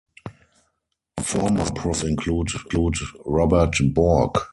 Former 1.19 1.69
professors 1.73 2.09
include 2.09 2.49
Robert 3.27 3.75
Bork. 3.93 4.49